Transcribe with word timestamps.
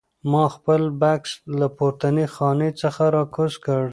ما 0.31 0.43
خپل 0.55 0.81
بکس 1.01 1.31
له 1.59 1.67
پورتنۍ 1.77 2.27
خانې 2.35 2.69
څخه 2.81 3.03
راکوز 3.15 3.53
کړ. 3.65 3.81